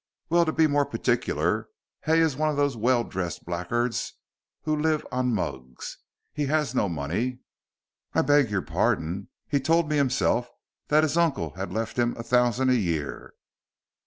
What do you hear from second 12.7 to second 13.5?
a year."